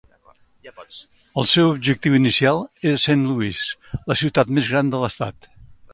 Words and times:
El 1.41 1.49
seu 1.51 1.69
objectiu 1.73 2.17
inicial 2.21 2.63
era 2.93 3.03
Saint 3.05 3.23
Louis, 3.33 3.63
la 4.13 4.19
ciutat 4.23 4.55
més 4.59 4.71
gran 4.75 4.91
de 4.95 5.03
l'estat. 5.05 5.51